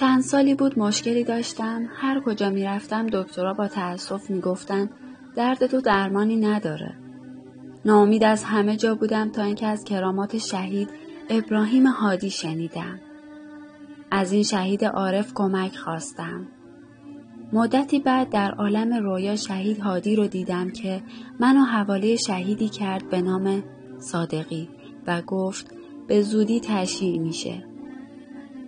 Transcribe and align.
چند 0.00 0.22
سالی 0.22 0.54
بود 0.54 0.78
مشکلی 0.78 1.24
داشتم. 1.24 1.88
هر 1.94 2.20
کجا 2.20 2.50
می‌رفتم 2.50 3.06
دکترها 3.06 3.52
با 3.52 3.68
تأسف 3.68 4.30
می‌گفتند 4.30 4.90
درد 5.36 5.66
تو 5.66 5.80
درمانی 5.80 6.36
نداره. 6.36 6.94
ناامید 7.84 8.24
از 8.24 8.44
همه 8.44 8.76
جا 8.76 8.94
بودم 8.94 9.30
تا 9.30 9.42
اینکه 9.42 9.66
از 9.66 9.84
کرامات 9.84 10.38
شهید 10.38 10.88
ابراهیم 11.30 11.86
هادی 11.86 12.30
شنیدم. 12.30 13.00
از 14.10 14.32
این 14.32 14.42
شهید 14.42 14.84
عارف 14.84 15.34
کمک 15.34 15.76
خواستم. 15.76 16.46
مدتی 17.52 17.98
بعد 17.98 18.28
در 18.28 18.50
عالم 18.50 18.92
رویا 18.92 19.36
شهید 19.36 19.78
هادی 19.78 20.16
رو 20.16 20.26
دیدم 20.26 20.70
که 20.70 21.02
منو 21.40 21.60
حواله 21.60 22.16
شهیدی 22.16 22.68
کرد 22.68 23.10
به 23.10 23.22
نام 23.22 23.62
صادقی 23.98 24.68
و 25.06 25.22
گفت 25.22 25.74
به 26.08 26.22
زودی 26.22 26.60
تشییع 26.60 27.20
میشه. 27.20 27.69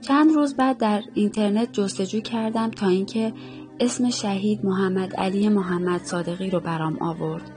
چند 0.03 0.35
روز 0.35 0.57
بعد 0.57 0.79
در 0.79 1.03
اینترنت 1.15 1.73
جستجو 1.73 2.21
کردم 2.21 2.71
تا 2.71 2.89
اینکه 2.89 3.33
اسم 3.81 4.11
شهید 4.11 4.65
محمد 4.65 5.17
علی 5.17 5.49
محمد 5.49 6.05
صادقی 6.05 6.51
رو 6.51 6.61
برام 6.61 7.03
آورد 7.03 7.51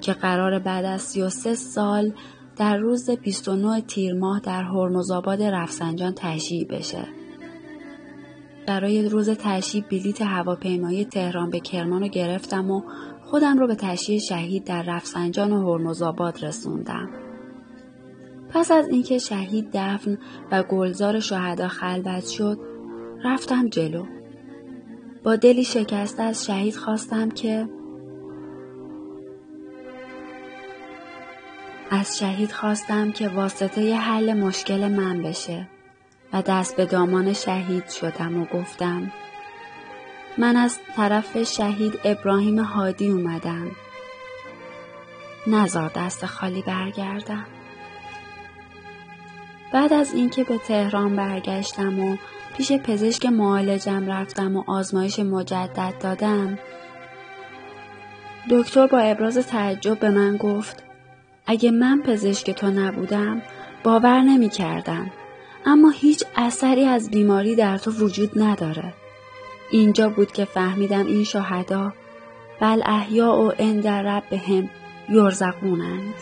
که 0.00 0.12
قرار 0.12 0.58
بعد 0.58 0.84
از 0.84 1.02
33 1.02 1.54
سال 1.54 2.12
در 2.56 2.76
روز 2.76 3.10
29 3.10 3.80
تیر 3.80 4.14
ماه 4.14 4.40
در 4.40 4.62
هرمزآباد 4.62 5.42
رفسنجان 5.42 6.12
تشییع 6.16 6.66
بشه. 6.66 7.06
برای 8.66 9.08
روز 9.08 9.30
تشییع 9.30 9.84
بلیت 9.90 10.22
هواپیمایی 10.22 11.04
تهران 11.04 11.50
به 11.50 11.60
کرمان 11.60 12.02
رو 12.02 12.08
گرفتم 12.08 12.70
و 12.70 12.82
خودم 13.24 13.58
رو 13.58 13.66
به 13.66 13.74
تشییع 13.74 14.18
شهید 14.18 14.64
در 14.64 14.82
رفسنجان 14.82 15.52
و 15.52 15.72
هرمزآباد 15.72 16.44
رسوندم. 16.44 17.08
پس 18.54 18.70
از 18.70 18.88
اینکه 18.88 19.18
شهید 19.18 19.68
دفن 19.72 20.18
و 20.50 20.62
گلزار 20.62 21.20
شهدا 21.20 21.68
خلوت 21.68 22.26
شد 22.26 22.58
رفتم 23.24 23.68
جلو. 23.68 24.06
با 25.24 25.36
دلی 25.36 25.64
شکسته 25.64 26.22
از 26.22 26.46
شهید 26.46 26.76
خواستم 26.76 27.30
که 27.30 27.68
از 31.90 32.18
شهید 32.18 32.52
خواستم 32.52 33.12
که 33.12 33.28
واسطه 33.28 33.96
حل 33.96 34.32
مشکل 34.32 34.88
من 34.88 35.22
بشه. 35.22 35.68
و 36.32 36.42
دست 36.42 36.76
به 36.76 36.84
دامان 36.86 37.32
شهید 37.32 37.88
شدم 37.88 38.42
و 38.42 38.44
گفتم 38.44 39.12
من 40.38 40.56
از 40.56 40.78
طرف 40.96 41.42
شهید 41.42 42.00
ابراهیم 42.04 42.58
هادی 42.58 43.08
اومدم 43.08 43.70
نزار 45.46 45.90
دست 45.96 46.26
خالی 46.26 46.62
برگردم 46.62 47.46
بعد 49.74 49.92
از 49.92 50.14
اینکه 50.14 50.44
به 50.44 50.58
تهران 50.58 51.16
برگشتم 51.16 52.00
و 52.00 52.16
پیش 52.56 52.72
پزشک 52.72 53.26
معالجم 53.26 54.06
رفتم 54.06 54.56
و 54.56 54.64
آزمایش 54.66 55.18
مجدد 55.18 55.94
دادم 56.00 56.58
دکتر 58.50 58.86
با 58.86 58.98
ابراز 58.98 59.38
تعجب 59.46 59.98
به 59.98 60.10
من 60.10 60.36
گفت 60.36 60.82
اگه 61.46 61.70
من 61.70 62.02
پزشک 62.02 62.50
تو 62.50 62.70
نبودم 62.70 63.42
باور 63.84 64.20
نمی 64.20 64.48
کردم 64.48 65.10
اما 65.66 65.90
هیچ 65.90 66.24
اثری 66.36 66.84
از 66.84 67.10
بیماری 67.10 67.56
در 67.56 67.78
تو 67.78 67.90
وجود 67.90 68.30
نداره. 68.42 68.94
اینجا 69.70 70.08
بود 70.08 70.32
که 70.32 70.44
فهمیدم 70.44 71.06
این 71.06 71.24
شهدا 71.24 71.92
بل 72.60 72.82
احیا 72.84 73.32
و 73.32 73.52
اندر 73.58 74.02
رب 74.02 74.32
هم 74.32 74.70
یرزقونند. 75.08 76.14